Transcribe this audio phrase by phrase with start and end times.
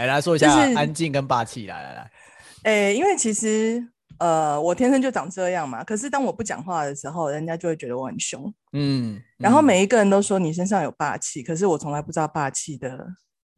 [0.00, 2.10] 来来说一下安静跟霸气，来来来。
[2.62, 3.86] 哎，因为其实
[4.18, 5.84] 呃，我天生就长这样嘛。
[5.84, 8.42] 可是当我不讲话的时候，人家就会觉得我很凶。
[8.72, 9.14] 嗯。
[9.14, 13.06] 嗯，然后每一个人都说你身上有霸气，可是我从来不知道霸气的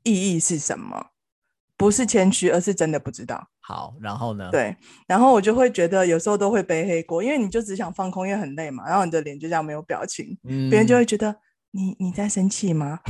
[0.03, 1.07] 意义是什么，
[1.77, 3.49] 不是谦虚，而是真的不知道。
[3.61, 4.49] 好，然后呢？
[4.51, 8.85] 对，然后我就会觉得有时候都会背黑锅，因为你就只想放空，因为很累嘛。
[8.89, 11.35] 然后你的脸就这样没有表情，嗯，别人就会觉得
[11.73, 13.01] 你你在生气吗？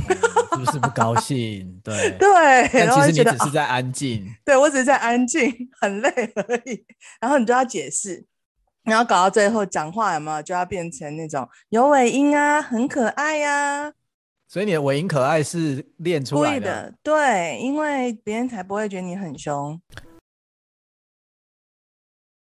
[0.53, 1.79] 是不是不高兴？
[1.83, 4.25] 对 对，然实你只是在安静。
[4.45, 6.85] 对，我只是在安静，很累而已。
[7.19, 8.25] 然后你就要解释，
[8.83, 13.93] 然后搞到最后讲话有没有就要变成那种有尾音啊，很可爱呀、啊。
[14.47, 19.81] 所以你的尾音可爱是练出来的，的，对，因为别人才不会觉得你很凶。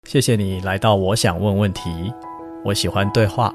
[0.07, 2.13] 谢谢你来到我想问问题。
[2.65, 3.53] 我喜欢对话，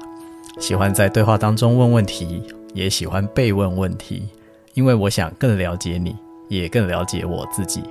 [0.59, 2.41] 喜欢在对话当中问问题，
[2.73, 4.29] 也喜欢被问问题，
[4.73, 6.15] 因为我想更了解你，
[6.49, 7.83] 也更了解我自己。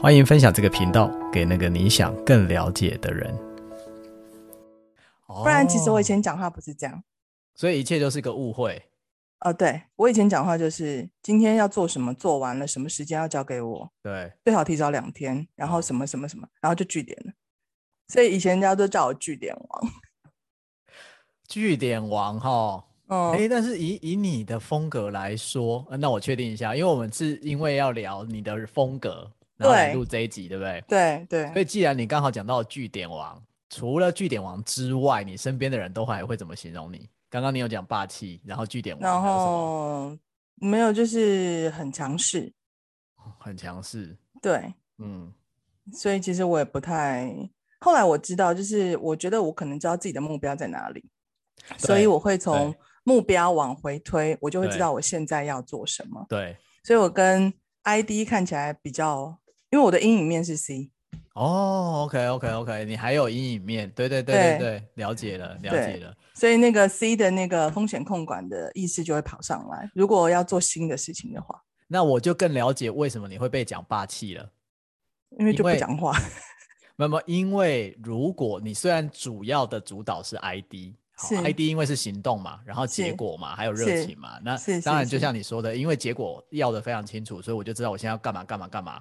[0.00, 3.36] 欢迎分享这个频道给那个你想更了解的人。
[5.26, 7.02] 不然，其实我以前讲话不是这样，
[7.54, 8.82] 所以一切都是个误会。
[9.40, 17.32] 哦，对，我以前讲话就是今天要做什么，做完了什么时间要交给我，对，最好提早两天，然后什么什么什么，然后就据点了。
[18.08, 19.92] 所以以前人家都叫我据点王，
[21.60, 30.84] 句点王哈，哦，哎，但是以以你的风格来说，那我确定一下，因为我们是因为要聊你的风格，然后来录这一集，对，不对？
[30.88, 31.52] 对对。
[31.52, 37.06] 所以既然你刚好讲到据点王，除了据点王之外，你身边的人都还会怎么形容你？
[37.28, 40.16] 刚刚你有讲霸气，然后据点王，然后
[40.54, 42.50] 没有，就是很强势，
[43.38, 44.16] 很强势。
[44.40, 45.30] 对，嗯，
[45.92, 47.30] 所以其实我也不太。
[47.80, 51.04] 后来我知道，就是我觉得我可能知道自己的目标在哪里，
[51.78, 52.74] 所以我会从
[53.04, 56.24] 目标往回推，我就会知道我现在要做什么。
[56.28, 57.52] 对，所以我跟
[57.84, 59.38] ID 看起来比较，
[59.70, 60.90] 因为我的阴影面是 C。
[61.34, 66.14] 哦，OK，OK，OK，你还有阴影面，对对对对对，了解了，了解了。
[66.34, 69.90] 所以那个 C 的那个风险控管的意识就会跑上来。
[69.94, 71.58] 如果要做新的事情的话，
[71.88, 74.46] 那我就更了解为什么你会被讲霸气了，
[75.38, 76.14] 因为就不讲话。
[76.96, 89.00] 那么，因为如果你虽然主要的主导是 ID，是 ID 因为是行动嘛，然后结果嘛，还有热情嘛，那当然就像你说的，因为结果要的非常清楚，所以我就知道我现在要干嘛干嘛干嘛。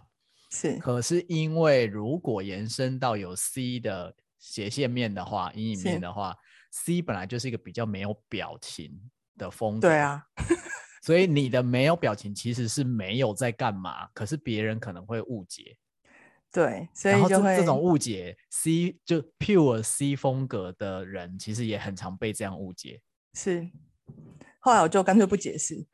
[0.52, 6.36] 是，可是因为如果延伸到有 C 的斜线面的话，阴影面的话
[6.72, 8.92] ，C 本来就是一个比较没有表情
[9.38, 9.88] 的风格。
[9.88, 10.22] 对啊，
[11.02, 15.78] 所以你的没有表情其实是没有在干嘛，可是别人可能会误解。
[16.52, 23.02] 对，所以就会这种误解，C 就 pure C 风格的人，其实也很常被这样误解。
[23.34, 23.70] 是，
[24.60, 25.86] 后来我就干脆不解释，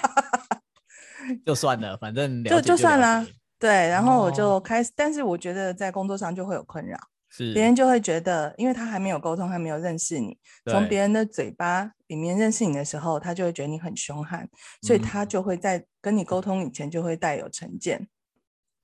[1.46, 3.26] 就算了，反正就就算了。
[3.58, 6.98] 对，然后我就开始，哦，但是我觉得在工作上就会有困扰，
[7.30, 10.36] 是别人就会觉得，因为他还没有沟通，还没有认识你，
[10.70, 14.46] 从别人的嘴巴里面认识你的时候，他就会觉得你很凶悍，
[14.82, 18.06] 所以他就会在跟你沟通以前就会带有成见。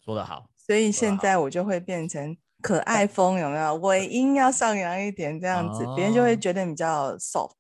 [0.03, 0.49] 说得好。
[0.69, 3.75] 所以现在我就会变成可爱风，有没有？
[3.77, 7.55] 尾音要上扬一点，这样子，别人就会觉得比较 soft。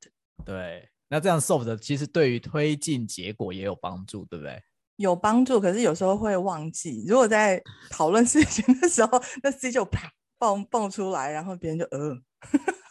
[0.44, 4.62] 对，那这样 soft 其实对于推进结果也有帮助，对不对？
[4.96, 7.02] 有帮助，可是有时候会忘记。
[7.08, 12.14] 如果在讨论事情的时候，那 C 就啪蹦蹦出来，然后别人就呃。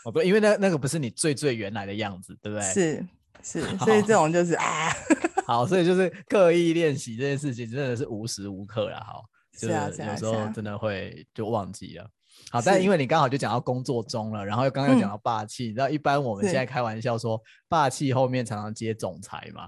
[0.03, 2.65] 哦，不，因为那那个不是你最最原来的样子，对不对？
[2.73, 3.07] 是
[3.43, 4.89] 是，所以这种就是啊。
[5.45, 9.23] 好，所以就是刻意练习这件事情，真的是无时无刻了，好。
[9.57, 9.73] 就是
[10.03, 12.09] 有时候真的会就忘记了。
[12.51, 19.67] 好，但因为你刚好就讲到工作中了，然后又刚刚又讲到霸气，你知道一般我们现在开玩笑说霸气后面常常接总裁嘛，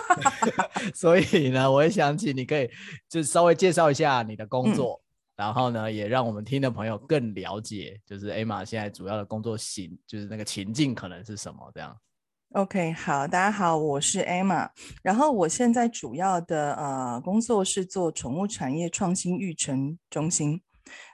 [0.92, 2.68] 所以呢，我也想起你可以
[3.08, 5.00] 就稍微介绍一下你的工作，
[5.36, 11.96] 然后呢，也让我们听的朋友更了解，就是 Emma 现在主要的工作型，就是那个情境可能是什么这样。
[12.52, 14.66] OK，好，大家好，我是 Emma，
[15.02, 20.58] 然后我现在主要的呃工作是做宠物产业创新育成中心，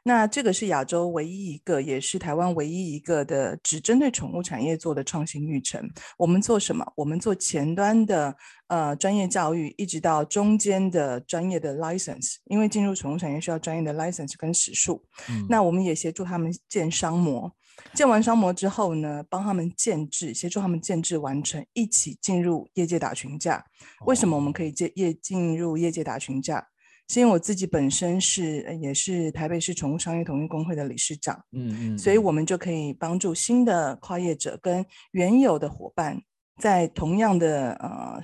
[0.05, 5.83] 那这个是亚洲唯一一个，也是台湾唯一一个的只针对宠物产业做的创新育成。
[6.17, 6.87] 我们做什么？
[6.95, 8.33] 我们做前端的
[8.69, 17.53] 呃专业教育，一直到中间的专业的 license，因为进入宠物产业需要专业的 license 跟时数，嗯，那我们也协助他们建商模。
[17.93, 23.65] 建完商模之后呢，帮他们建制，协助他们建制完成，一起进入业界打群架。
[24.07, 26.67] 为什么我们可以进业进入业界打群架？
[27.09, 36.19] 是因为我自己本身是也是台北市宠物商业同业工会的理事长，嗯嗯，所以我们就可以帮助新的跨业者跟原有的伙伴
[36.59, 38.19] 在同样的呃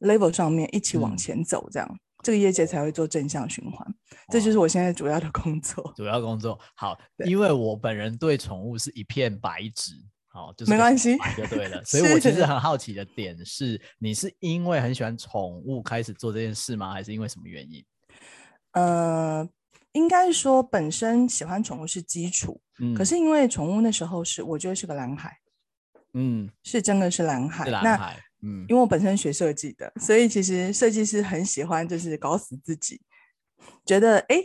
[0.00, 1.98] level 上面一起往前走，这样。
[2.22, 3.86] 这个业界才会做正向循环。
[4.30, 5.92] 这就是我现在主要的工作。
[5.96, 9.92] 主要工作好，因为我本人对宠物是一片白纸，
[10.26, 11.82] 好，就是没关系，就对了。
[11.86, 16.92] 所以我其实很好奇的点是，你是因为很喜欢宠物开始做这件事吗？
[16.92, 17.84] 还是因为什么原因？
[18.72, 19.48] 呃，
[19.92, 25.38] 应该说本身喜欢宠物是基础，嗯，可是因为宠物那时候是我觉得是个蓝海，
[26.12, 28.22] 嗯，是真的是蓝海，是蓝海。
[28.42, 33.00] 嗯，因为我本身学设计的，所以其实设计师很喜欢，就是搞死自己，
[33.84, 34.36] 觉得哎，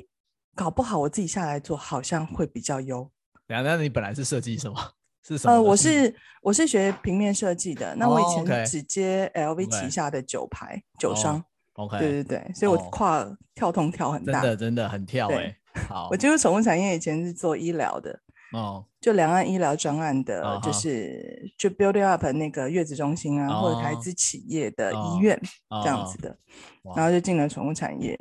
[0.56, 3.10] 搞不好我自己下来做，好像会比较优。
[3.48, 4.75] 对啊，那你本来是设计什么？
[5.25, 5.54] 是什么？
[5.54, 7.95] 呃，我是我是学平面设计的。
[7.95, 11.44] 那我以前只接 LV 旗下的酒牌、酒商。
[11.74, 13.25] OK，对对对，所以我跨
[13.56, 15.56] 跳通跳很大，真的真的很跳哎。
[15.90, 18.19] 好，我进入宠物产业以前是做医疗的。
[18.53, 20.61] 哦，就两岸医疗专案的，uh.
[20.63, 23.61] 就是就 building up 那个月子中心啊，uh.
[23.61, 25.35] 或者台资企业的医院、
[25.69, 25.83] uh.
[25.83, 26.29] 这样子的
[26.83, 26.95] ，uh.
[26.95, 28.15] 然后就进了宠物产业，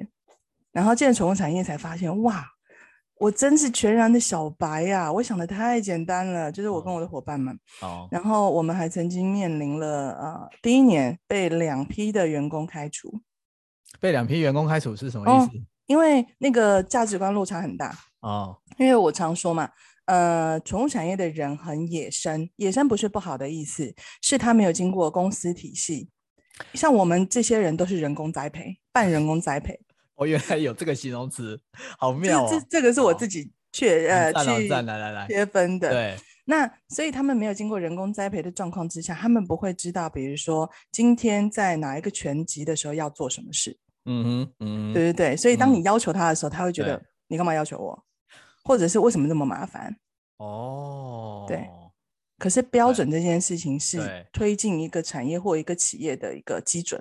[0.73, 2.46] 然后进了宠物产业才发现，哇，
[3.19, 5.12] 我真是全然的小白呀、啊！
[5.12, 8.08] 我想的太简单了，就是我跟我的伙伴们，uh huh.
[8.11, 13.20] 然后我们还曾经面临了呃，第一年被两批的员工开除，
[14.00, 15.58] 被两批员工开除是什么意思？
[15.58, 18.75] 哦、因为那个价值观落差很大哦，uh.
[18.78, 19.69] 因为我常说嘛。
[20.06, 26.08] 呃，宠物产业的人很野生，野生不是不好的意思，是他没有经过公司体系。
[26.75, 29.78] 像我们这些人都是人工栽培，半人工栽培。
[30.16, 31.58] 我 原来有这个形容词，
[31.99, 35.90] 好妙、哦、这这，这个是我自己确、哦、呃去来来来贴分的。
[35.90, 43.76] 对，那所以他们没有经过人工栽培的状况之下，他们不会知道，比如说今天在哪一个全集的时候要做什么事。
[44.04, 45.37] 嗯哼，嗯哼，对对对。
[45.37, 48.04] 所以当你要求他的时候，嗯、他会觉得你干嘛要求我？
[48.64, 49.97] 或者是为什么这么麻烦？
[50.38, 51.69] 哦，对。
[52.38, 57.00] 可是标准这件事情是推进一个产业或一个企业的一个基准。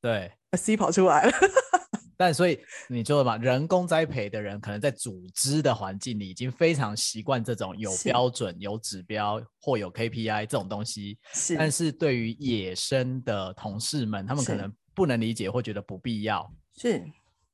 [0.00, 1.32] 对，C 跑出来了。
[2.16, 2.58] 但所以
[2.88, 11.18] 你说的嘛，人工栽培的人可能在组织的环境里已经非常习惯这种有标准、有指标或有 KPI 这种东西。
[11.34, 11.56] 是。
[11.56, 16.48] 但是对于野生的同事们，他们可能不能理解或觉得不必要。
[16.76, 17.04] 是。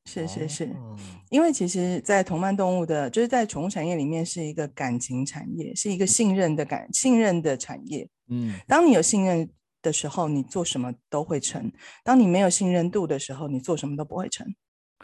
[0.05, 0.97] 是是是，哦、
[1.31, 8.09] 因为其实，在同伴动物的，就是在宠物产业里面，是一个感情产业，是一个信任的感信任的产业。
[8.29, 9.49] 嗯，当你有信任
[9.81, 11.71] 的时候，你做什么都会成；
[12.03, 14.47] 当你没有信任度的时候，你做什么都不会成。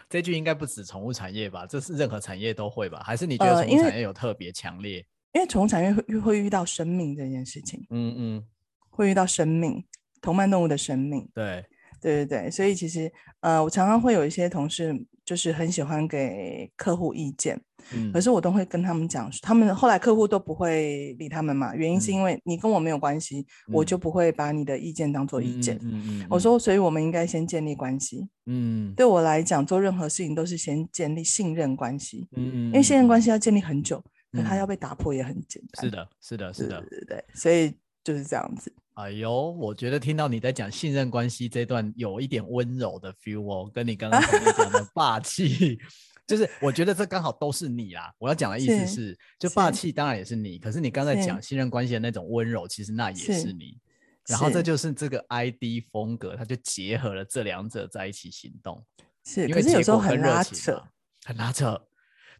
[0.08, 1.64] 这句应该不止宠物产业吧？
[1.64, 3.00] 这是任何产业都会吧？
[3.04, 4.98] 还是你觉得宠物产业有特别强烈？
[5.32, 7.86] 呃、因为宠物产业会会遇到生命这件事情。
[7.90, 8.44] 嗯嗯，
[8.90, 9.84] 会遇到生命，
[10.20, 11.28] 同伴动物的生命。
[11.32, 11.64] 对。
[12.00, 13.10] 对对对，所以其实
[13.40, 17.60] 呃，我常常会有一些同事，就是很喜欢给客户意见，
[17.92, 34.02] 嗯，可是我都会跟他们讲，他们后来客户都不会理他们嘛，原因是因为你跟我没有关系，嗯、我就不会把你的意见当做意见，嗯嗯，嗯，嗯，我说，所以我们应该先建立关系，嗯，对我来讲，做任何事情都是先建立信任关系，嗯，嗯，因为信任关系要建立很久，
[34.32, 37.72] 可它要被打破也很简单，是的，是的，是的，对对对，所以
[38.02, 38.72] 就是这样子。
[38.98, 45.78] 哎呦，我觉得听到你在讲信任关系这段有一点温柔的 feel 哦，跟你刚刚讲的 霸气，
[46.26, 48.12] 就是我觉得这刚好都是你啦。
[48.18, 53.78] 我要讲的意思是，是就霸气当然也是你，是可是你刚才讲信任关系的那种温柔，其实那也是你。
[54.26, 58.84] 是然后这就是这个 ID 风格，它就结合了这两者在一起行动。
[59.24, 60.82] 是，可是有时候很拉扯，
[61.24, 61.80] 很拉扯，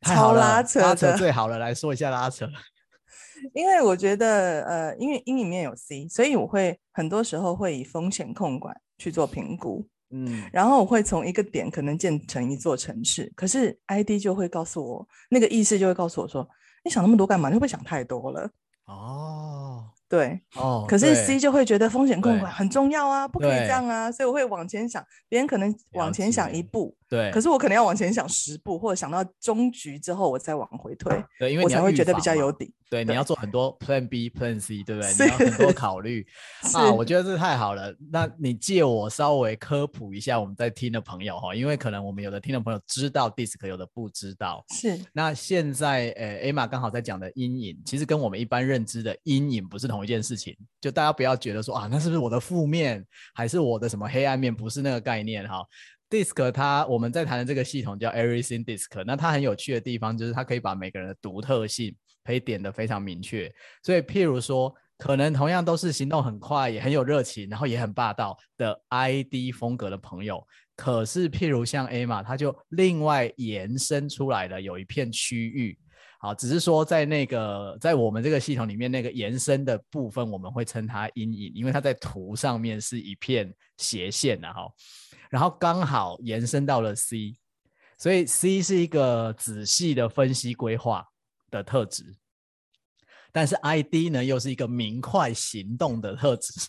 [0.01, 1.57] 太好了，拉扯，拉扯最好了。
[1.59, 2.51] 来说一下拉扯。
[3.55, 16.49] 因为我觉得，呃，因为阴里面有 C，所以我会很多时候会以风险控管去做评估，嗯，然后我会从一个点可能建成一座城市，可是 ID 就会告诉我，那个意识就会告诉我说，
[16.85, 17.49] 你想那么多干嘛？
[17.49, 18.51] 你会不会想太多了？
[18.87, 19.91] 哦。
[20.11, 32.73] 对，哦，可是 C 就会觉得风险控管很重要啊，不可以这样啊，所以我会往前想，别人可能往前想一步，对，可是我可能要往前想十步，或者想到终局之后，我再往回推，对，因为我才会觉得比较有底。
[32.91, 35.13] 对，你要做很多 Plan B、Plan C，对不对？
[35.13, 36.27] 你要很多考虑
[36.73, 37.95] 啊， 我觉得这太好了。
[38.11, 44.65] 那你借我稍微科普一下，我们在听的朋友哈，因为可能我们有的听的朋友知道 DISC，有的不知道。
[44.71, 44.99] 是。
[45.13, 49.99] 那现在呃，Emma 刚好在讲的阴影，其实跟我们一般认知的阴影不是同。
[49.99, 54.55] 同一件事情，就大家不要觉得说啊，那是不是我的负面，还是我的什么黑暗面？
[54.55, 55.61] 不是那个概念哈。
[56.11, 63.53] DISC 它我们在谈的这个系统叫 Everything DISC，那它很有趣的地方就是它可以把每个人的独特性可以点得非常明确。
[63.83, 70.43] 所以譬如说，可能同样都是行动很快，也很有热情，然后也很霸道的 ID 风格的朋友，
[70.75, 75.79] 可是譬如像 Emma，他就另外延伸出来了有一片区域。
[76.21, 84.69] 好，只是说在那个在我们这个系统里面，那个延伸的部分，我们会称它阴影，因为它在图上面是一片斜线的哈。
[85.31, 87.37] 然后刚好延伸到了 C，
[87.99, 91.07] 所以 C 是一个仔细的分析规划
[91.51, 92.17] 的特质，
[93.33, 96.69] 但是 ID 呢又是一个明快行动的特质。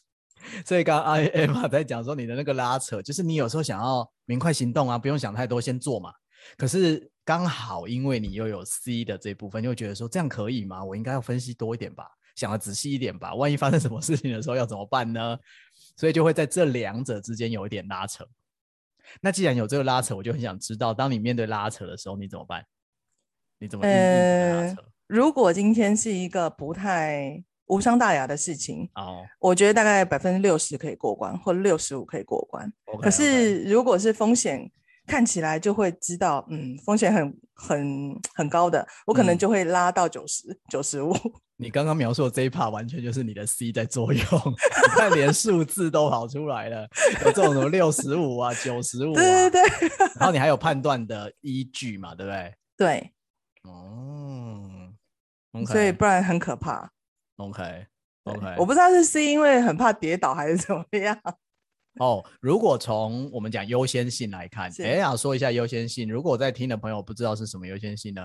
[0.65, 6.13] 所以刚刚 Emma 在讲说你的那个拉扯，就是你有时候想要明快行动啊，不用想太多，先做嘛。
[6.57, 10.81] 可是刚好因为你又有 C 的这部分，就会觉得说这样可以吗？
[10.83, 13.35] 我应该要分析多一点吧，想的仔细一点吧。
[13.35, 15.37] 万一发生什么事情的时候要怎么办呢？
[15.97, 18.25] 所以就会在这两者之间有一点拉扯。
[19.21, 22.63] 那既然有这个拉扯，我就很想知道，当你面对拉扯的时候，你怎么办？
[23.59, 24.81] 你怎么应对拉扯？
[24.81, 32.71] 呃，如果今天是一个不太无伤大雅的事情，哦，我觉得大概百分之六十可以过关，或者六十五可以过关。
[32.85, 34.71] Okay, 可是如果是风险，
[35.09, 41.13] 看起来就会知道，嗯，风险很很很高的，我可能就会拉到九十九十五。
[41.57, 46.87] 你刚刚描述的这一 part 完全就是你的 C 在作用，你看连数字都跑出来了，
[47.25, 52.55] 有这种什么六十五啊、九十五，对对对，然后你还有 判断的依据嘛，对不对？
[52.77, 53.13] 对，
[53.63, 54.89] 哦
[55.51, 55.65] ，okay.
[55.65, 56.89] 所以不然很可怕。
[57.35, 57.87] OK
[58.23, 61.17] OK，我不知道是 C 因为很怕跌倒还是怎么样。
[61.99, 66.09] 哦，如果从我们讲优先性来看，哎，呀说一下优先性。
[66.09, 68.21] 如果在听的朋友不知道是什么优先性呢？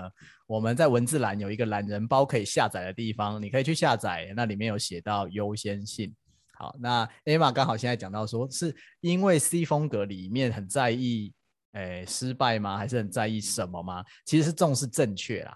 [0.47, 6.13] 我们在文字栏有一个懒人包可以下载的地方，你可以去下载，那里面有写到优先性。
[6.57, 11.33] 好，那 Emma 刚好现在讲到说，是因为 C 风格里面很在意，
[11.73, 12.77] 哎，失败吗？
[12.77, 14.01] 还是很在意什么吗？
[14.23, 15.53] 其实是重视正确啦，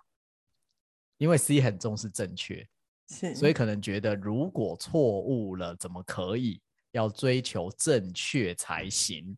[1.17, 2.67] 因为 C 很重视正确，
[3.07, 6.61] 是，所以可能觉得如果错误了，怎么可以？
[6.91, 9.37] 要追求正确才行，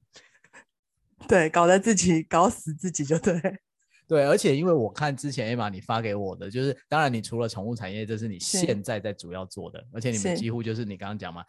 [1.28, 3.40] 对，搞得自己搞死自己就对，
[4.08, 11.44] 对，而且因为我看之前 Emma 你发给我的，就是当然你除了宠物产业，这是你现在在主要做的，而且你们几乎就是你刚刚讲嘛，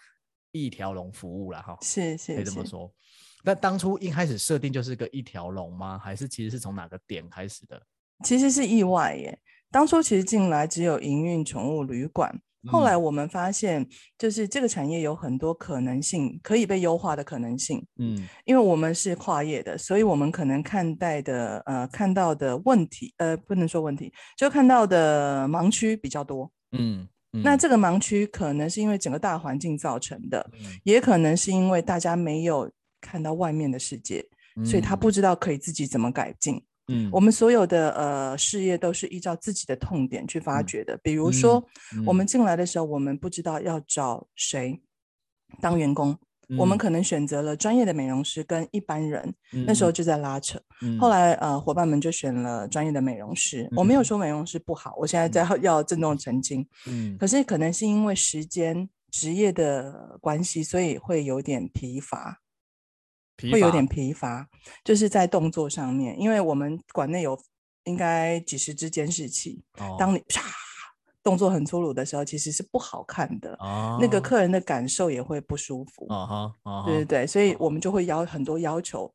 [0.51, 2.93] 一条龙服务了哈，是是，可以这么说。
[3.45, 5.99] 那当初一开始设定就是个一条龙吗？
[5.99, 7.81] 还是其实是从哪个点开始的？
[8.25, 9.37] 其实是意外耶，
[9.71, 12.41] 当初其实进来只有营运宠物旅馆。
[12.69, 13.85] 后来我们发现，
[14.17, 17.85] 就是这个产业有很多可能性，可以被优化的可能性。
[17.99, 26.51] 嗯，因为我们是跨业的，所以我们可能看待的呃看到的问题呃不能说问题，就看到的盲区比较多。
[26.71, 34.25] 嗯，嗯，那这个盲区可能是因为整个大环境造成的，嗯，也可能是因为大家没有看到外面的世界，
[34.57, 36.63] 嗯，所以他不知道可以自己怎么改进。
[36.89, 40.95] 嗯，我们所有的呃事业都是依照自己的痛点去发掘的。
[40.95, 41.65] 嗯、比如说、
[41.97, 44.83] 嗯，我们进来的时候，我们不知道要找谁
[45.61, 49.33] 当员工，嗯、我们可能选择了专业的美容师跟一般人。
[49.53, 50.61] 嗯、那时候就在拉扯。
[50.83, 53.75] 嗯、后来呃，伙伴们就选了专业的美容师、嗯。
[53.77, 56.67] 我没有说美容师不好，我现在在要郑重澄清。
[56.89, 62.42] 嗯，可是可能是因为时间职业的关系，所以会有点疲乏。
[63.51, 64.47] 会有点疲乏，
[64.85, 67.39] 就是在动作上面，因为我们馆内有
[67.85, 70.43] 应该几十支监视器，哦、当你啪
[71.23, 76.07] 动作很粗鲁的时候，其实是不好看的，哦、那个客人的感受也会不舒服。
[76.09, 79.13] 哦哦、对对对，所以我们就会要很多要求。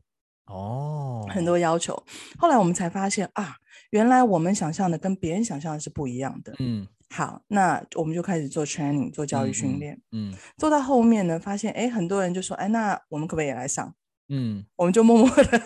[0.48, 1.94] 哦，很多要求。
[2.40, 3.54] 后来我们才发现啊，
[3.90, 6.56] 原来我们想象的跟别人想象的是不一样的。
[6.60, 9.94] 嗯，好，那我们就开始做 training，做教育训练。
[10.14, 13.94] 嗯，嗯做到后面呢，发现哎，很多人就说，哎，那我们可不可以也来上？
[14.30, 15.62] 嗯，我们就默默的、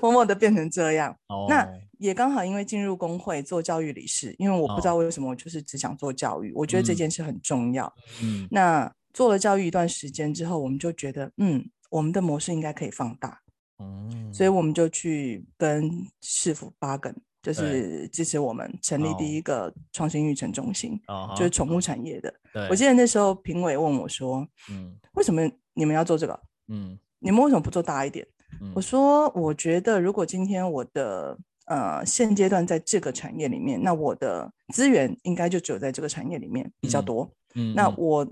[0.00, 1.16] 默默的变成这样。
[1.28, 1.68] 哦，那
[1.98, 7.92] 也刚好因为进入工会做教育理事，因为我不知道为什么，我就是只想做教育，哦、我觉得这件事很重要。
[8.22, 13.40] 嗯，那做了教育一段时间之后，我们就觉得，嗯，我们的模式应该可以放大。
[13.78, 22.32] 嗯，所以我们就去跟市府巴根，就是支持我们成立第一个创新育成中心，哦、就是宠物产业的。
[22.52, 25.42] 对，我记得那时候评委问我说，嗯，为什么
[25.74, 26.40] 你们要做这个？
[26.68, 26.98] 嗯。
[27.18, 28.26] 你们为什么不做大一点？
[28.60, 37.30] 嗯、我说，我觉得如果今天我的呃现阶段在这个产业里面，那我的资源应该就只有在这个产业里面比较多。
[37.54, 38.24] 嗯，那我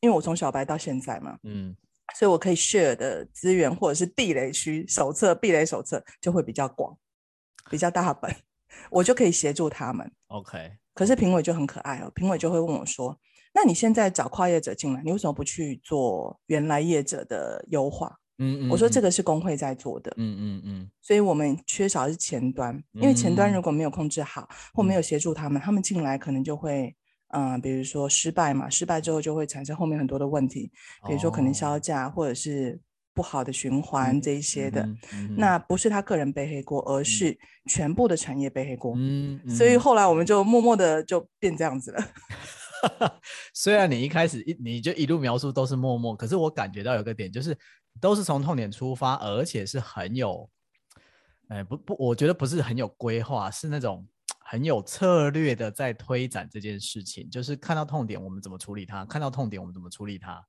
[0.00, 1.74] 因为我从小白到现在嘛，嗯，
[2.14, 6.96] 所以我可以 share 的资源或者是避雷区手册、避雷手册就会比较广，
[7.70, 8.34] 比较大本，
[8.90, 10.10] 我就可以协助他们。
[10.28, 13.18] OK，可是评委就很可爱哦，评委就会问我说。
[13.54, 18.18] 那你现在找跨业者进来，你为什么不去做原来业者的优化？
[18.38, 20.12] 嗯嗯，我说这个是工会在做的。
[20.16, 26.96] 嗯嗯嗯，所以我们缺少的是前端，因为前端如果没有控制好，嗯、或没有协助他们，他们进来可能就会，
[27.28, 30.72] 嗯、呃，比如说失败嘛，失败之后就会产生后面很多的问题，
[31.06, 32.80] 比如说可能销价或者是
[33.14, 34.88] 不好的循环这一些的。
[35.36, 38.94] 那不是他个人背黑锅，而是全部的产业背黑锅。
[38.96, 42.02] 嗯，嗯，所以后来我们就默默的就变这样子了。
[43.54, 47.56] 虽然你一开始一你就一路描述都是默默，可是我感觉到有个点，就是
[48.00, 50.48] 都是从痛点出发，而且是很有，
[51.48, 54.06] 哎，不不，我觉得不是很有规划，是那种
[54.44, 57.28] 很有策略的在推展这件事情。
[57.30, 60.44] 就是看到痛点，我们怎么处理它；看到痛点，我们怎么处理它。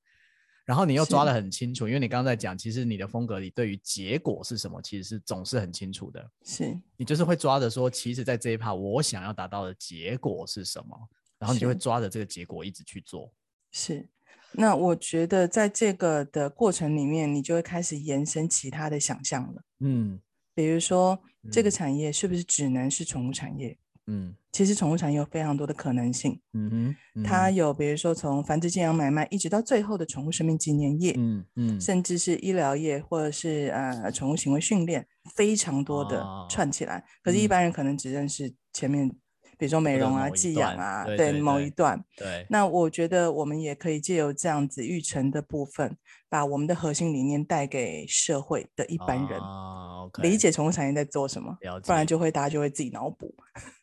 [0.64, 6.30] 然后你又抓得很清楚，因为你刚刚在讲，其实你的风格里对于结果是什么，其实是总是很清楚的。
[6.42, 10.98] 是你就是会抓着说，其实，在这一趴，我想要达到的结果是什么，
[11.44, 13.30] 然后你就会抓着这个结果一直去做。
[13.70, 14.08] 是。
[14.56, 19.62] 那我觉得在这个的过程里面，你就会开始延伸其他的想象了。
[19.80, 20.18] 嗯，
[20.54, 21.18] 比如说
[21.50, 23.76] 这个产业是不是只能是宠物产业？
[24.06, 26.40] 嗯，其实宠物产业有非常多的可能性。
[26.52, 31.14] 嗯哼，它有比如说从繁殖、寄养、买卖，一直到最后的宠物生命纪念业。
[31.18, 36.98] 嗯嗯，甚至是医疗业或者是呃宠物行为训练，非常多的串起来。
[36.98, 39.10] 哦、可是，一般人可能只认识前面。
[39.58, 42.02] 比如说美容啊、寄养啊，对，某一段。
[42.16, 45.96] 对，那我觉得我们也可以借由这样子育成的部分，
[46.28, 51.56] 把我们的核心理念带给社会的一般人，啊 okay、理解宠物产业在做什么。
[51.60, 53.34] 了解，不然就会大家就会自己脑补。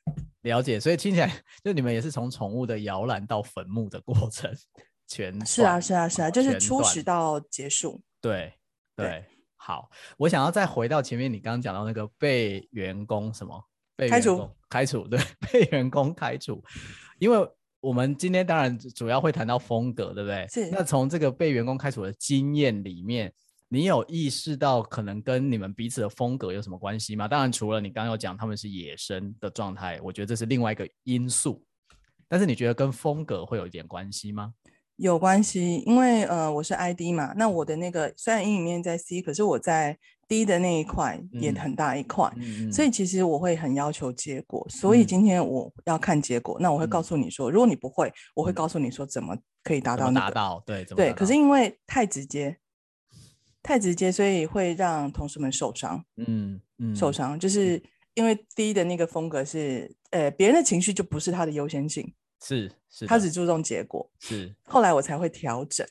[0.42, 1.32] 了解，所以听起来
[1.64, 4.52] 就你们也是从宠物的摇篮到坟墓的过程，
[5.08, 8.02] 全 是啊是啊是啊，就是初始到结束。
[8.20, 8.52] 对
[8.96, 9.26] 对，对，
[9.56, 13.64] 好，我想要再回到前面，你刚刚讲到那个被员工什么？
[14.02, 15.20] 被开除，开除，对，
[15.52, 16.64] 被员工开除，
[17.20, 17.48] 因为
[17.80, 20.48] 我们今天当然主要会谈到风格，对不对？
[20.50, 20.72] 是。
[20.72, 23.32] 那从这个被员工开除的经验里面，
[23.70, 27.28] 你有意识到可能跟你们彼此的风格有什么关系吗？
[27.28, 31.64] 当然，除了你刚刚有讲他们是野生的状态，我觉得这是另外一个因素。
[32.28, 34.54] 但是你觉得跟风格会有一点关系吗？
[34.96, 40.00] 有关系，因为呃，我是 ID 嘛，那我的那个虽然阴影面在 C，可是我在。
[40.32, 44.72] 低的那一块也很大一块，嗯，所以其实我会很要求结果，嗯。
[44.72, 50.28] 所以今天我要看结果，嗯，那我会告诉你说，如果你不会，我会告诉你说怎么可以达到那个。
[50.28, 51.12] 达到，对，对。
[51.12, 52.58] 可是因为太直接，
[53.62, 56.02] 太直接，所以会让同事们受伤。
[56.16, 57.84] 嗯嗯，受伤就是
[58.14, 62.10] 因为低的那个风格是，呃，别人的情绪就不是他的优先性，
[62.42, 64.10] 是是，他只注重结果。
[64.18, 65.86] 是，后来我才会调整。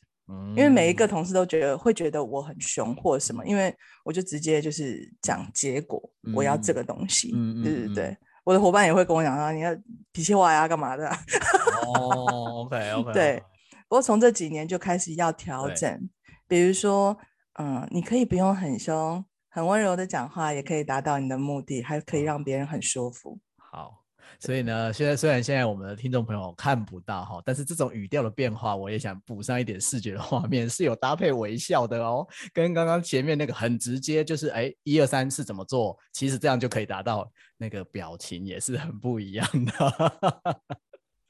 [0.56, 9.70] 因为每一个同事都觉得会觉得我很凶或者什么，因为我就直接就是讲结果，嗯、我要这个东西，嗯、对对对、嗯，我的伙伴也会跟我讲啊，你要
[10.12, 11.08] 脾气坏啊，干嘛的？
[11.86, 13.42] 哦，OK OK，对。
[13.88, 16.08] 不过从这几年就开始要调整，
[16.46, 17.16] 比如说，
[17.58, 23.38] 嗯，你可以不用很凶，很温柔的讲话，也可以达到你的目的，还可以让别人很舒服。
[23.56, 23.99] 好。
[24.38, 32.26] 所以呢，现在虽然现在我们的听众朋友看不到哈，但是这种语调的变化，我也想补上一点视觉的画面，是有搭配微笑的哦。
[32.52, 40.12] 跟刚刚前面那个很直接，就是哎，一二三是怎么做，其实这样就可以达到那个表情也是很不一样的。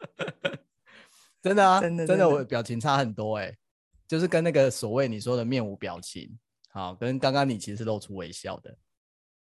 [1.42, 3.56] 真的啊，真的真的，我表情差很多哎，
[4.06, 6.38] 就是跟那个所谓你说的面无表情，
[6.70, 8.76] 好，跟刚刚你其实是露出微笑的，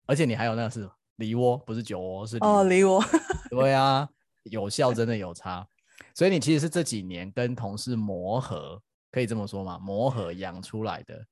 [0.05, 0.89] 而且你还有那个是。
[1.19, 3.03] 梨窝不是酒窝，是哦，梨窝。
[3.49, 4.07] 对啊，
[4.43, 5.67] 有 效真的有差，
[6.15, 9.77] 所以你其实是这几年跟同事磨合，可以这么说吗？
[9.79, 11.25] 磨合养出来的。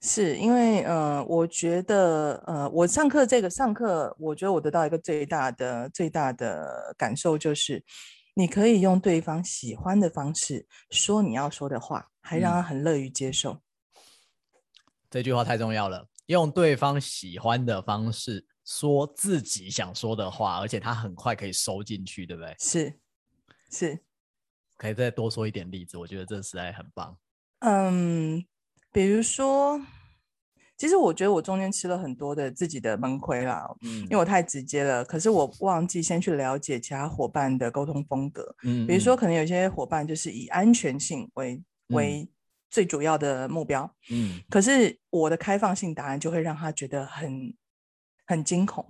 [0.00, 7.84] 是因为呃，我觉得呃，我上课这个上课，我觉得我得到一个最大的最大的感受就是，
[8.34, 13.52] 你可以用对方喜欢的方式说你要说的话，还让他很乐于接受。
[13.52, 13.60] 嗯。
[15.10, 18.46] 这句话太重要了，用对方喜欢的方式。
[18.68, 22.54] 说自己想说的话，而且他很快可以收进去，对不对？
[22.58, 23.00] 是，
[23.70, 23.98] 是，
[24.76, 27.16] 可以再多说一点例子，我觉得这实在很棒。
[27.60, 28.44] 嗯，
[28.92, 29.80] 比如说，
[30.76, 42.30] 其实我觉得我中间吃了很多的自己的闷亏啦，嗯，因为我太直接了，可是我忘记先去了解其他伙伴的沟通风格，嗯，比如说可能有些伙伴就是以安全性为为
[42.68, 47.56] 最主要的目标，嗯，可是我的开放性答案就会让他觉得很。
[48.28, 48.84] 很惊恐，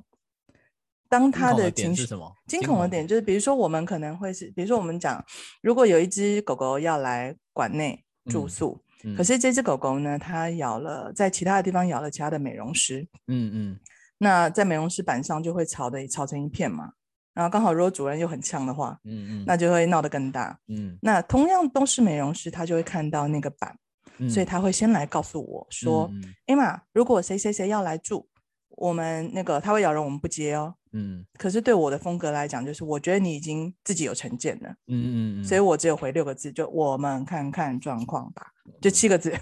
[1.09, 2.31] 当他的情绪什么？
[2.49, 5.25] 惊恐的点就是，比如说我们可能会是，比如说我们讲，
[5.63, 13.81] 如果有一只狗狗要来馆内住宿，嗯嗯、可是这只狗狗呢，它咬了在其他的地方咬了其他的美容师，嗯嗯，
[14.19, 16.91] 那在美容师板上就会吵的吵成一片嘛，
[17.33, 23.79] 然后刚好如果主人又很呛的话，嗯嗯，那就会闹得更大，嗯，那同样都是美容师，他就会看到那个板，
[24.19, 26.11] 嗯、所以他会先来告诉我说，
[26.47, 28.29] 艾、嗯、玛、欸，如果谁谁谁要来住。
[28.71, 30.75] 我们那个他会咬人，我们不接哦。
[30.93, 34.71] 嗯，可是对我的风格来讲，就是我觉得你已经自己有成见了。
[34.87, 38.47] 嗯嗯嗯，所以我只有回六个字，就我们看看状况吧，
[38.81, 39.39] 就七个字，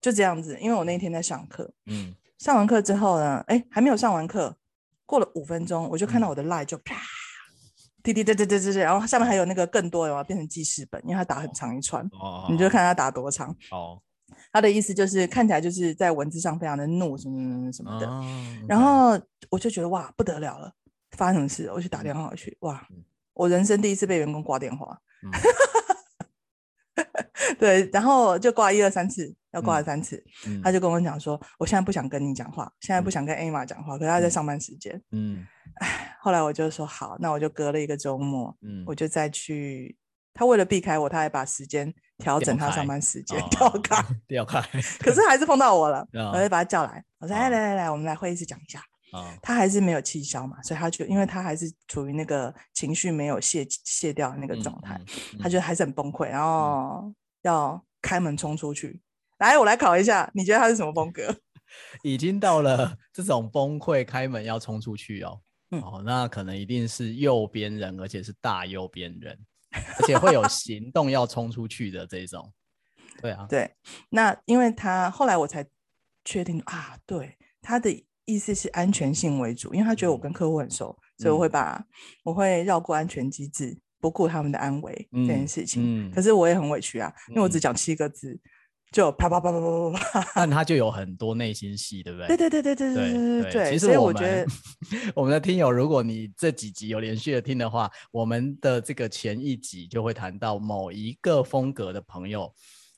[0.00, 0.58] 就这样子。
[0.60, 4.54] 因为我那天在上课，嗯，上完课之后呢，哎，还没有上完课，
[5.06, 6.96] 过了五分钟，我就看到我的 line 就啪，
[8.02, 13.48] 滴滴滴滴滴滴，然后下面还有那个更多的嘛，变成记事本，因为他打很长一串，哦，你就看他打多长。
[13.70, 13.98] 哦，
[14.52, 18.06] 他的意思就是看起来就是在文字上非常的怒什么什么什么的。
[18.06, 18.24] 哦、
[18.68, 20.70] 然后我就觉得哇不得了了，
[21.12, 21.70] 发生什么事？
[21.72, 22.86] 我去打电话去，哇，
[23.32, 25.00] 我人生第一次被员工挂电话。
[25.22, 25.30] 嗯
[27.58, 35.00] 对，然后就挂一二三次，要挂了三次，嗯、他就跟我讲说，我现在不想跟你讲话，现在不想跟 Emma 讲话，可是他在上班时间。
[35.12, 39.96] 嗯，哎，后来我就说好，那我就隔了一个周末，嗯，我就再去。
[40.34, 44.60] 他为了避开我，他还把时间调整他上班时间，调开， 调开。
[44.98, 48.82] 可是还是碰到我了， 我就把他叫来，我说，哎，来来来，我们来会议室讲一下。
[49.42, 54.98] 他还是没有气消嘛，所以他就因为他还是处于那个情绪没有卸卸掉的那个状态，
[55.38, 57.12] 他就还是很崩溃，然后。
[57.42, 59.00] 要开门冲出去，
[59.38, 61.36] 来，我来考一下，你觉得他是什么风格？
[62.04, 65.40] 已经到了这种崩溃，开门要冲出去哦。
[65.72, 69.36] 嗯、哦，那可能一定是右边人，而且是大右边人，
[69.72, 72.52] 而且会有行动要冲出去的这种。
[73.20, 73.70] 对啊，对。
[74.10, 75.66] 那因为他后来我才
[76.24, 81.84] 确定啊，对，他的意思是安全性为主，因为他觉得我跟客户很熟，嗯、所以我会把
[82.24, 83.78] 我会绕过安全机制。
[84.02, 88.36] 不顾他们的安危、嗯、这件事情，嗯、可是我也很委屈啊，嗯、因为我只讲七个字，
[88.92, 92.28] 就啪啪啪啪啪啪啪， 但他就有很多内心戏，对不对？
[92.28, 93.70] 对对对对对对对。
[93.72, 94.46] 其实我觉得，
[95.16, 102.52] 我们的听友，如果你这几集有连续的听的话，我们的这个前一集就会谈到某一个风格的朋友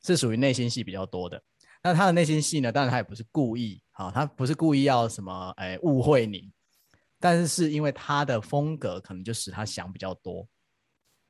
[0.04, 1.40] 是属于内心戏比较多的。
[1.82, 6.50] 那他的内心戏呢，当然他也不是故意啊，他不是故意要什么哎误会你，
[7.20, 10.44] 但是是因为他的风格可能就使他想比较多。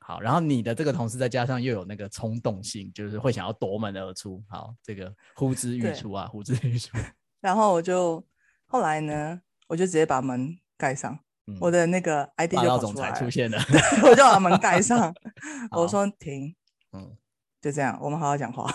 [0.07, 4.45] 好，然后你的这个同事再加上又有那个冲动性，就是会想要夺门而出。
[4.47, 6.95] 好，这个呼之欲出啊，呼之欲出。
[7.41, 8.23] 然后我就
[8.67, 13.59] 后来呢，我就直接把门盖上，嗯、我的那个 ID 就跑出来了，出现了，
[14.03, 15.15] 我就把门盖上，
[15.73, 16.55] 我说停，
[16.93, 17.17] 嗯，
[17.63, 18.71] 就这样，我们好好讲话。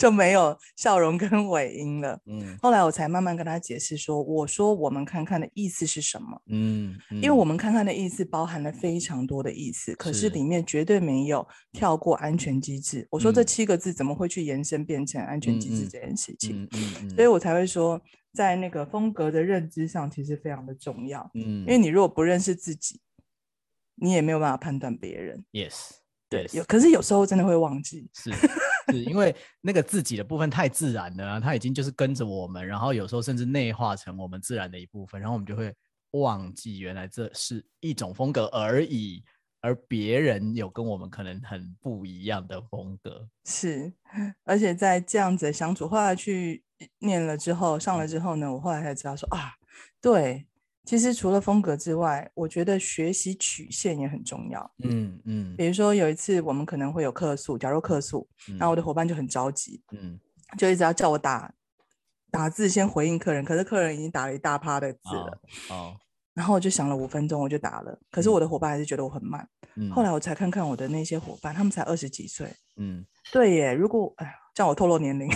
[0.00, 2.18] 就没有笑容跟尾音了。
[2.24, 6.40] 嗯，后来我才慢慢跟他解释说，我说我们看看的意思是什么？
[6.46, 13.06] 嗯，嗯，因为我们看看的意思包含了非常多的意思，可是里面绝对没有跳过安全机制。
[13.10, 16.66] 我说这七个字怎么会去延伸变成安全机制这件事情？
[16.72, 18.00] 嗯，嗯，所以我才会说，
[18.32, 21.30] 在那个风格的认知上，其实非常的重要。
[21.34, 22.98] 嗯，因为你如果不认识自己，
[23.96, 25.44] 你也没有办法判断别人。
[25.52, 25.90] Yes，
[26.30, 28.08] 对，有，可是有时候真的会忘记。
[28.14, 28.30] 是。
[28.90, 35.74] 是因为那个自己的部分太自然了，啊，他已经就是跟着我们，然后有时候甚至内化成我们自然的一部分，然后我们就会
[36.12, 39.24] 忘记原来这是一种风格而已，
[39.60, 43.28] 而别人有跟我们可能很不一样的风格。
[43.44, 43.92] 是，
[44.44, 46.62] 而且在这样子的相处，后来去
[46.98, 49.54] 念了之后，上了之后呢，我后来才知道说啊，
[50.00, 50.46] 对。
[50.84, 54.74] 其实除了风格之外，我觉得学习曲线也很重要。
[54.82, 58.26] 嗯嗯，比如说有一次我们可能会有客诉，假如客诉，
[58.58, 60.18] 那我的伙伴就很着急，嗯，
[60.56, 61.52] 就一直要叫我打
[62.30, 65.40] 打字先回应客人，可是客人已经打了一大趴的字了。
[65.68, 65.94] 哦，
[66.34, 69.46] 然后我就想了五分钟，我就打了，可是我的伙伴还是觉得我很慢。
[69.76, 72.50] 嗯，后来我才看看我的那些伙伴，他们才二十几岁。
[72.78, 74.34] 嗯，对耶，如果哎。
[74.56, 75.28] 让我透露年龄，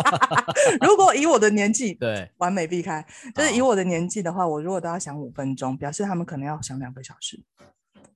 [0.80, 3.04] 如果以我的年纪，对，完美避开。
[3.34, 7.42] 就是以我的年纪的话，我如果都要想五分钟，表示他们可能要想两个小时，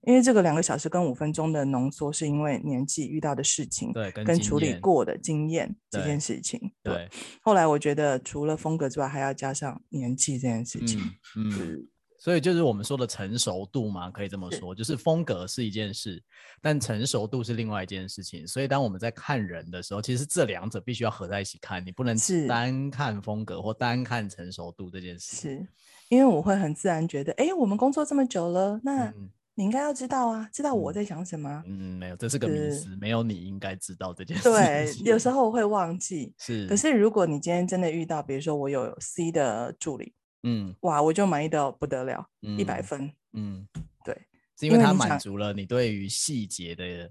[0.02, 6.72] 因为这个两个小时跟五分钟的浓缩，是因为年纪遇到的事情，对，跟处理过的经验这件事情。
[6.82, 7.08] 对，
[7.42, 11.00] 后来我觉得除了风格之外，还要加上年纪这件事情。
[11.36, 11.88] 嗯。
[12.18, 16.20] 所以就是我们说的成熟度嘛，可以这么说，就是风格是一件事，
[16.60, 18.44] 但成熟度是另外一件事情。
[18.44, 22.16] 所以当我们在看人的时候，其实这两者必须要合在一起看，你不能
[22.48, 25.36] 单看风格或单看成熟度这件事。
[25.36, 25.66] 是
[26.08, 29.14] 因为我会很自然觉得，哎，我们工作这么久了，那
[29.54, 31.62] 你应该要知道啊，知道我在想什么。
[31.66, 34.42] 嗯，没有，这是个迷思，没有你应该知道这件事。
[34.42, 36.34] 对，有时候我会忘记。
[36.38, 40.14] 是，可是如果你今天真的遇到，比如说我有 C 的助理。
[40.42, 43.10] 嗯，哇，我就满意到不得了，一百分。
[43.32, 43.66] 嗯，
[44.04, 44.14] 对，
[44.58, 47.10] 是因为他满足了你对于细节的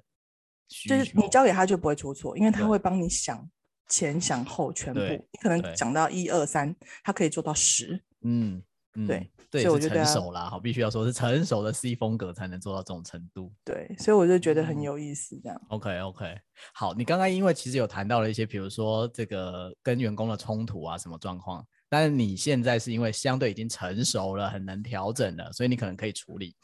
[0.70, 3.50] 需求，就是你交给他就不会出错，因为他会帮你想
[3.90, 8.02] 前想后全部，你可能讲到一二三，他可以做到十。
[8.22, 8.62] 嗯，
[9.06, 13.54] 对，所以我觉得成熟啦，好，必须要说是成熟的 C 风格才能做到这种程度。
[13.63, 15.62] 对，所以我就觉得很有意思，这样。
[15.70, 16.38] OK，OK，
[16.74, 21.66] 好，你刚刚因为其实有谈到了一些，比如说这个跟员工的冲突啊，什么状况？
[21.89, 26.56] 但是你现在是因为相对已经成熟了，很能调整了，所以你可能可以处理。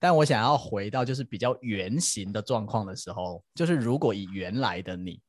[0.00, 5.20] 但我想要回到就是比较原型的状况的时候，就是如果以原来的你，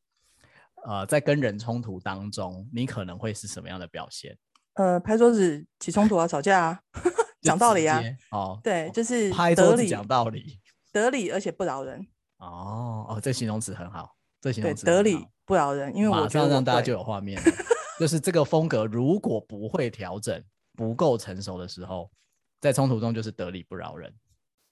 [0.85, 4.37] 呃，在跟人冲突当中，你可能会是什么样的表现？
[4.73, 6.79] 呃，拍桌子起冲突啊，吵架啊，
[7.41, 10.59] 讲道理啊，哦，对，就是拍桌子讲道理，
[10.91, 12.05] 得理而且不饶人。
[12.39, 17.51] 哦哦，这形容词很好，这形容词得理不饶人，因为我马上让大家就有画面了，
[17.99, 22.11] 就是这个风格如果不会调整、不够成熟的时候，
[22.59, 24.13] 在冲突中就是得理不饶人，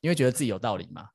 [0.02, 1.10] 因为觉得自己有道理嘛。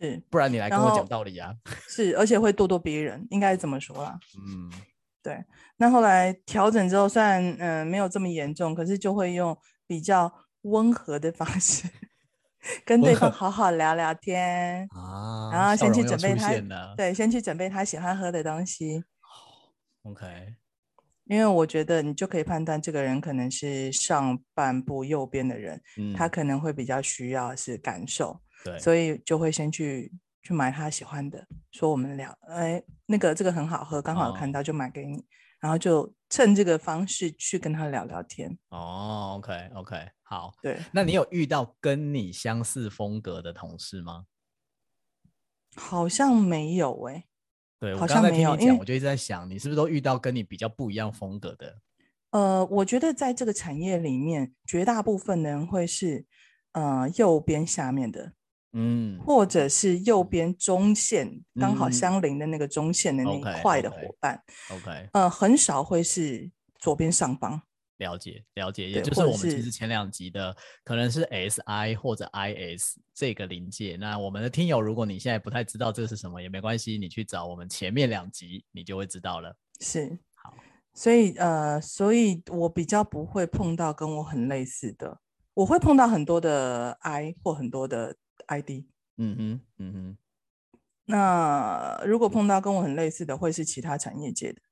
[0.00, 1.52] 是，不然你来跟我讲道理啊。
[1.88, 4.18] 是，而且会咄咄逼人，应该怎么说啦？
[4.36, 4.70] 嗯，
[5.22, 5.44] 对。
[5.76, 11.88] 那后来调整之后，虽然嗯、呃、没有这么严重，可是就会用比较温和的方式
[12.84, 19.02] 跟对方好好聊聊天啊，然后先去准备他，对，先去准备他喜欢喝的东西。
[20.02, 20.54] OK，
[21.28, 28.40] 因为我觉得你就可以判断这个人可能是上半部右边的人，嗯、他可能会比较需要是感受。
[28.64, 30.12] 对，所以就会先去
[30.42, 35.24] 去买他喜欢的，说我们聊，哎，那个这个很好喝，刚好看到就买给你，哦、
[35.60, 38.58] 然后就趁这个方式去跟他聊聊天。
[38.70, 44.24] 哦，OK OK，好，对，那你有遇到跟你相似风格的同事吗？
[45.76, 47.24] 好像没有哎、欸，
[47.80, 51.76] 对，好像没有，我刚才听你讲，我就一直在想，你是不是都遇到跟你比较不一样风格的？
[52.30, 56.24] 呃，我觉得在这个产业里面，绝大部分的人会是
[56.72, 58.32] 呃右边下面的。
[58.72, 64.38] 嗯，或者是右边中线刚好相邻的那个中线的那一块的伙伴
[64.70, 65.08] ，OK，, okay, okay.
[65.12, 67.62] 呃，很少会是左边上方。
[67.98, 73.96] 了解，了解，也就是我们其实前两集的可能是 SI 或者 IS 这个临界。
[73.96, 79.56] 那我们的听友，如果你现在不太知道这是什么，也没关系，你去找我们前面两集，你就会知道了。
[79.80, 80.54] 是，好，
[80.94, 85.20] 所以呃，所以我比较不会碰到跟我很类似的，
[85.54, 88.16] 我会碰到很多的 I 或很多的。
[88.46, 88.86] ID，
[89.18, 90.16] 嗯哼，嗯哼。
[91.04, 94.62] 那如果碰到跟我很类似的，会是其他产业界的，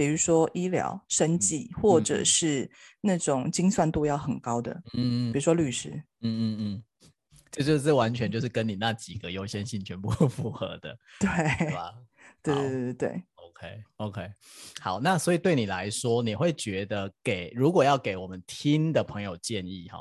[0.00, 2.70] 比如说医疗、生计，嗯、或者是
[3.02, 5.42] 那种精算度要很高的，嗯，比如。
[5.42, 5.90] 说律师，
[6.22, 6.82] 嗯嗯嗯，
[7.50, 11.28] 这就是完全就是跟你那几个优先性全部 符合的，对？
[12.42, 14.32] 对对对对，OK OK，
[14.80, 19.98] 好，那所以对你来说，你会觉得给如果要给我们听的朋友建议哈，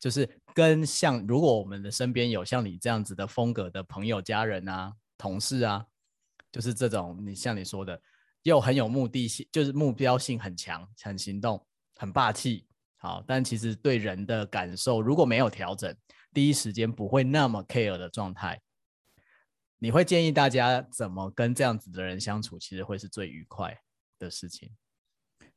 [0.00, 0.26] 就是。
[0.54, 5.84] 跟像如果我们的身边有像你这样子的风格的朋友、家人啊、同事啊，
[6.52, 8.00] 就是这种你像你说的，
[8.44, 11.62] 又很有目的性，就是目标性很强、很行动、
[11.96, 12.66] 很霸气，
[12.98, 15.94] 好，但其实对人的感受如果没有调整，
[16.32, 18.60] 第一时间不会那么 care 的状态，
[19.78, 23.76] 你会建议大家怎么跟这样子的人相处，其实会是最愉快
[24.18, 24.70] 的事情。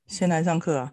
[0.08, 0.91] 先来上课啊！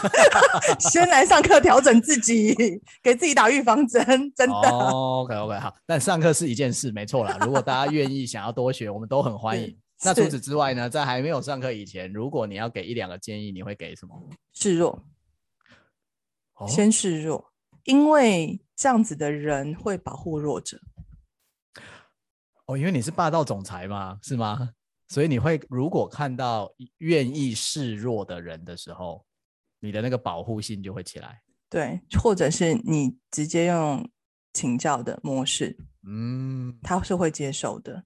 [0.78, 2.54] 先来上课，调整自己，
[3.02, 4.04] 给自己打预防针，
[4.36, 4.68] 真的。
[4.68, 5.74] Oh, OK OK，好。
[5.86, 7.38] 但上课是一件事，没错啦。
[7.40, 9.74] 如果大家愿意想要多学，我们都很欢迎。
[10.04, 14.14] 那除此之外呢，在还没有上课以前，如果你要给一两个建议，你会给什么？
[14.52, 15.04] 示弱。
[16.54, 16.70] Oh?
[16.70, 20.80] 先示弱，因为这样子的人会保护弱者。
[22.66, 24.70] 哦，oh, 因为你是霸道总裁嘛，是吗？
[25.08, 29.24] 所以你会如果看到愿意示弱的人的时候，
[29.80, 31.42] 你的那个保护性就会起来。
[31.68, 34.08] 对，或者是你直接用
[34.52, 38.04] 请教的模式，嗯，他是会接受的。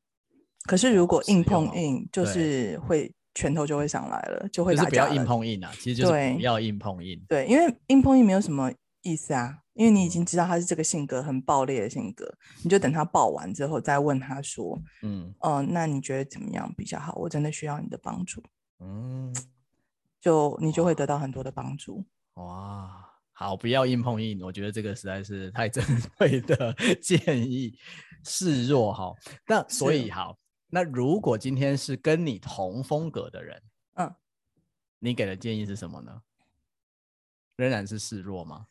[0.69, 4.91] 可是如果硬碰硬，就是会拳头就会上来了，就会打架。
[4.91, 7.19] 就是不要硬碰硬啊，其实就是不要硬碰硬。
[7.27, 8.71] 对，对，因为硬碰硬没有什么
[9.03, 9.59] 意思啊。
[9.75, 12.29] 因为你已经知道他是这个性格很暴烈的性格，
[12.65, 17.15] 你就等他爆完之后再问他说：“嗯，哦、呃，那你觉得怎么样比较好？
[17.15, 18.43] 我真的需要你的帮助。”
[18.83, 19.33] 嗯，
[20.21, 22.05] 就你就会得到很多的帮助。
[22.35, 22.91] 哇，
[23.33, 25.85] 好，不要硬碰硬，我觉得这个实在是太 珍
[26.19, 27.73] 贵的建议。
[28.25, 29.15] 示弱哈，
[29.47, 30.37] 那所以好，
[30.71, 33.63] 那如果今天是跟你同风格的人，
[33.95, 34.15] 嗯，
[34.99, 36.23] 你给的建议是什么呢？
[37.57, 38.67] 仍然是示弱吗？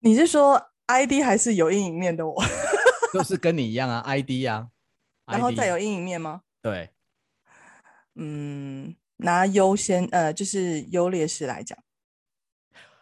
[0.00, 2.42] 你是说 ID 还是有阴影面的我？
[3.12, 4.70] 就是跟你一样啊，ID 啊，
[5.26, 6.42] 然后再有阴影面吗？
[6.60, 6.90] 对，
[8.14, 11.78] 嗯，拿优先呃，就是优劣势来讲，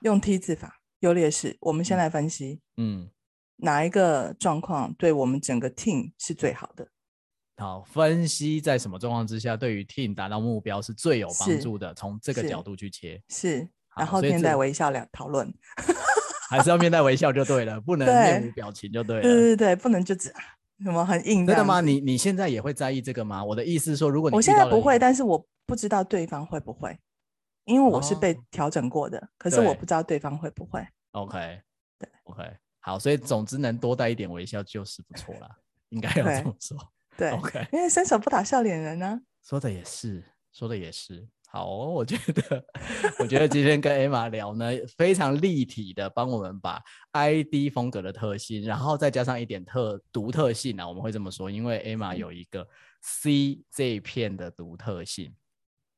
[0.01, 3.11] 用 T 字法，优劣势，我们先来分析，嗯，
[3.57, 6.92] 哪一个状况对我们整个 team 是最好的？
[7.63, 15.55] 好，分析在什么状况之下，对于 team 达到目标是最有帮助的，从这个角度去切，是，然后面带微笑来讨论。
[16.51, 19.23] 还是要面带微笑就对了，不 能面无表情就对了。
[19.23, 20.29] 对对对，不能就只
[20.83, 21.47] 什么很硬。
[21.47, 21.81] 真的吗？
[21.81, 23.45] 你你现在也会在意这个吗？
[23.45, 26.99] 我的意思是说，如果你我现在不会，但是我不知道对方会不会，
[27.65, 30.85] 因为我是被调整过的，哦、可是我不知道对方会不会。
[31.13, 31.61] OK，
[31.97, 32.43] 对，OK，
[32.81, 35.49] 好，所以总之能多带一点微笑就是不错了，
[35.91, 36.77] 应该要这么说。
[37.17, 39.21] 对，，OK，因为伸手不打笑脸人呢、啊。
[39.43, 40.23] 说的也是，
[40.53, 41.27] 说的也是。
[41.49, 42.65] 好、哦，我觉得，
[43.21, 52.67] 我觉得今天跟 Emma 聊呢，非常立体的帮我们把 ID 风格的特性，然后再加上一点特独特性啊，我们会这么说，因为 Emma 有一个
[53.03, 55.35] C 这一片的独特性，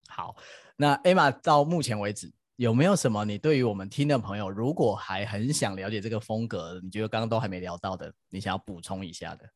[0.08, 0.34] 好，
[0.74, 9.48] 那 Emma 到目前为止有没有什么你对于我们听的朋友，如果还很想了解这个风格，你觉得刚刚都还没聊到的，你想要补充一下的？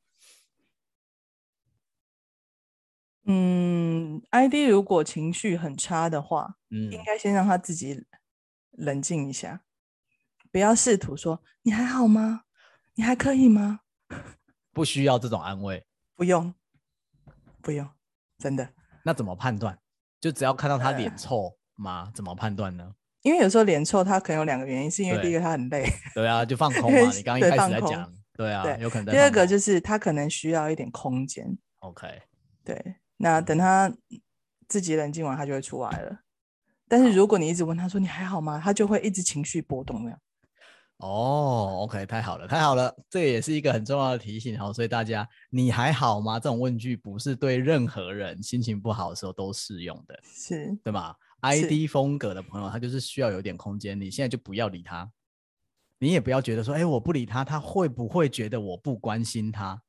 [3.30, 8.06] 嗯，ID 如果情绪很差的话，嗯，应该先让他自己
[8.72, 9.62] 冷静一下，
[10.50, 12.44] 不要试图说你还好吗？
[12.94, 13.80] 你还可以吗？
[14.72, 15.84] 不需要这种安慰，
[16.16, 16.54] 不用，
[17.60, 17.86] 不用，
[18.38, 18.70] 真的。
[19.04, 19.78] 那怎么判断？
[20.20, 22.04] 就只要看到他脸臭吗？
[22.06, 22.94] 呃、怎么判断呢？
[23.22, 27.10] 因为有时候脸臭，他可能有两个原因，是因为第一个他很累，对啊，就放 空嘛。
[27.10, 29.12] 你刚刚一开始在讲，对，对啊，对有可能。
[29.14, 31.58] 第二个就是他可能需要一点空间。
[31.80, 32.22] OK，
[32.64, 33.92] 对，那等他
[34.66, 36.20] 自己冷静完，他就会出来了。
[36.88, 38.58] 但是如果你一直问他说你还好吗？
[38.58, 40.18] 他就会一直情绪波动那样。
[40.98, 44.72] 哦，OK，太好了，太好了，这也是一个很重要的提醒哈。
[44.72, 46.40] 所以大家，你还好吗？
[46.40, 54.00] 这种问句不是对任何人心情不好的时候都适用的，是对吗？ID 风格的朋友，他就是需要有点空间。
[54.00, 55.08] 你现在就不要理他，
[56.00, 59.80] 你也不要觉得说，哎，我不理他，他会不会觉得我不关心他？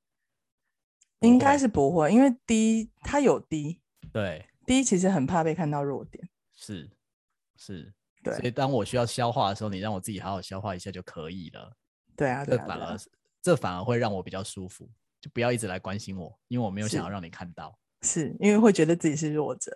[1.21, 6.89] 应该是不会，因为低他有低对低其实很怕被看到弱点，是
[7.57, 7.93] 是。
[8.21, 11.71] 对，所以当我需要消化的时候，你让我自己好好消化一下就可以了。
[12.17, 12.97] 对啊，这反而
[13.41, 14.89] 这反而会让我比较舒服，
[15.21, 17.77] 就不要一直来关心我，因为我没有想要让你看到。
[18.01, 19.75] 是因为会觉得自己是弱者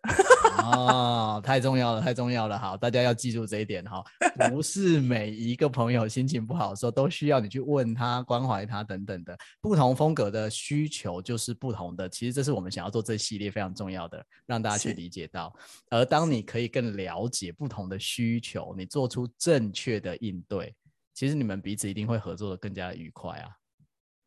[0.63, 2.57] 哦，太重要了，太重要了。
[2.57, 4.01] 好，大家要记住这一点哈，
[4.49, 9.37] 不是每一个朋友心情不好的时候都需要你去问他、关怀他等等的。
[9.59, 15.53] 不同风格的需求就是不同的，其实这是我们想要做这系列非常重要的，让大家去理解到。
[15.89, 20.73] 而当你可以更了解不同的需求，你做出正确的应对，
[21.13, 23.49] 其实你们彼此一定会合作的更加愉快啊。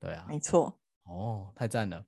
[0.00, 0.78] 对啊，没错。
[1.04, 2.04] 哦，太赞了。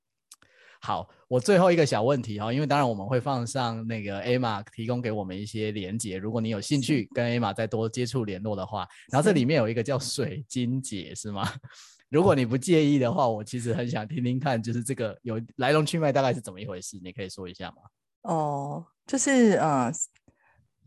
[0.80, 11.46] 好，我最后一个小问题哈，因为当然我们会放上那个 Emma 提供给我们一些连接，如果你有兴趣跟 Emma 再多接触联络的话，然后这里面有一个叫水晶姐是吗？
[12.08, 17.76] 如果你不介意的话，我其实很想听听看，就是这个有来龙去脉大概是怎么一回事，你可以说一下吗？
[18.22, 19.92] 哦，就是呃，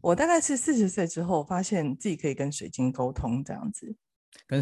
[0.02, 3.96] 我大概是四十岁之后发现自己可以跟水晶沟通这样子。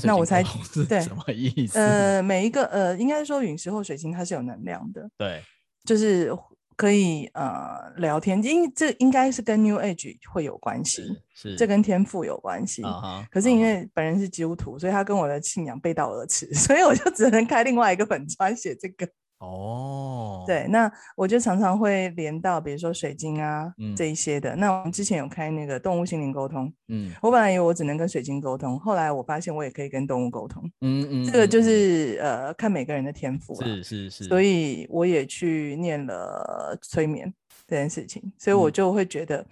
[0.03, 0.43] 那我才
[0.87, 1.77] 对什么意思？
[1.79, 5.41] 呃，每一个呃，应该说陨石或水星它是有能量的，对，
[5.83, 6.31] 就是
[6.75, 11.01] 可以呃聊天，因为这应该是跟 New Age 会有关系，
[11.33, 12.83] 是，是这跟天赋有关系。
[12.83, 14.79] Uh -huh, 可是因为本人是基督徒，uh -huh.
[14.79, 19.07] 所以他跟我的信仰背道而驰， 所以我就只能开另外一个粉专写这个。
[19.39, 24.53] 哦、oh.，对，那我就常常会连到，比如说水晶啊、嗯、这一些的。
[24.53, 37.33] 那我们之前有开那个动物心灵沟通，嗯，我本来以为我只能跟水晶沟通，后来我发现我也可以跟动物沟通，嗯嗯，这个就是呃看每个人的天赋，是是是，所以我也去念了催眠
[37.65, 39.47] 这件事情，所以我就会觉得、嗯、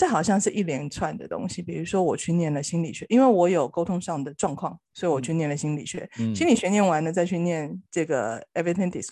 [0.00, 1.60] 这好像是一连串的东西。
[1.60, 9.10] 比如说我去念了心理学，因为我有沟通上的状况，所以我去念了心理学，嗯、心理学念完了再去念这个 Everything Disc。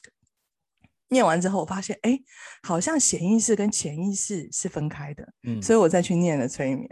[1.10, 2.18] 念完之后，我发现，哎，
[2.62, 6.88] 好像潜意识跟潜意识是分开的，嗯，所以我再去念了催眠。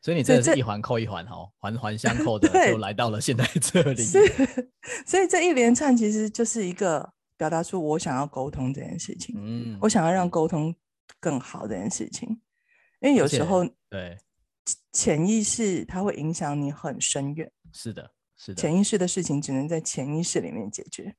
[0.00, 4.02] 所以你真的是一环扣一环哦，环环相扣的，就来到了现在这里。
[4.02, 4.18] 是，
[5.06, 10.74] 所以这一连串其实就是一个表达出我想要沟通这件事情，嗯，我想要让沟通
[11.20, 12.40] 更好这件事情，
[13.02, 14.16] 因为有时候对
[14.92, 21.16] 潜意识它会影响你很深远，是的，是的，潜意识的事情只能在潜意识里面解决。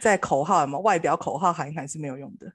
[0.00, 2.50] 在口号嘛，外表口号喊一喊是没有用的。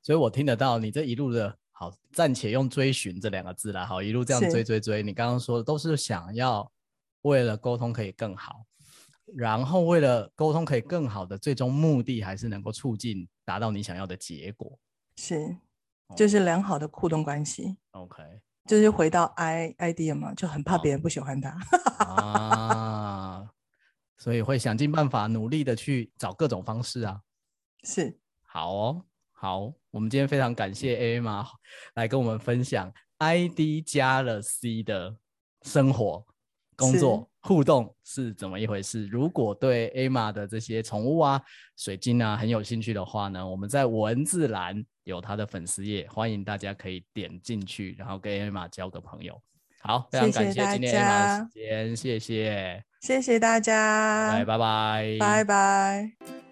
[0.00, 5.02] 所以我听得到你这一路的好，暂且用追寻这两个字来好，一路这样追追追。
[5.02, 6.72] 你刚刚说的都是想要
[7.22, 8.64] 为了沟通可以更好，
[9.34, 14.78] 然后为了沟通可以更好的最终目的，还是能够促进达到你想要的结果。
[15.16, 15.56] 是，
[16.14, 17.76] 就是良好的互动关系。
[17.92, 18.22] OK，
[18.66, 21.58] 就是回到 I idea 嘛，就很怕别人不喜欢他。
[22.04, 23.50] 啊。
[24.18, 27.20] 所以会想尽办法，努力的去找各种方式啊。
[27.84, 31.46] 是，好哦，好，我们今天非常感谢 Emma
[31.94, 35.14] 来跟我们分享 ID 加了 C 的
[35.62, 36.26] 生活、
[36.76, 39.06] 工作、互动是怎么一回事。
[39.06, 41.40] 如果对 Emma 的这些宠物啊、
[41.76, 49.40] 水晶啊很有兴趣的话呢，我们在文字栏有他的粉丝页，欢迎大家可以点进去，然后跟 Emma 交个朋友。
[49.80, 52.84] 好，非常感谢今天 Emma 的时间，谢谢。
[53.00, 55.16] 谢谢大家，拜拜，拜拜。
[55.20, 56.45] 拜拜。